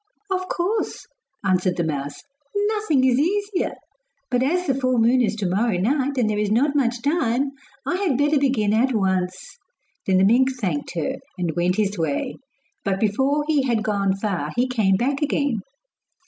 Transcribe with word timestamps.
'Of 0.31 0.47
course,' 0.47 1.05
answered 1.45 1.77
the 1.77 1.83
mouse, 1.83 2.23
'nothing 2.55 3.03
is 3.03 3.19
easier; 3.19 3.75
but 4.31 4.41
as 4.41 4.65
the 4.65 4.73
full 4.73 4.97
moon 4.97 5.21
is 5.21 5.35
to 5.35 5.45
morrow 5.47 5.77
night, 5.77 6.17
and 6.17 6.27
there 6.27 6.39
is 6.39 6.49
not 6.49 6.75
much 6.75 7.03
time, 7.03 7.51
I 7.85 7.97
had 7.97 8.17
better 8.17 8.39
begin 8.39 8.73
at 8.73 8.95
once.' 8.95 9.59
Then 10.07 10.17
the 10.17 10.25
mink 10.25 10.53
thanked 10.59 10.95
her, 10.95 11.17
and 11.37 11.55
went 11.55 11.75
his 11.75 11.99
way; 11.99 12.37
but 12.83 12.99
before 12.99 13.43
he 13.47 13.61
had 13.67 13.83
gone 13.83 14.15
far 14.17 14.49
he 14.55 14.67
came 14.67 14.95
back 14.95 15.21
again. 15.21 15.59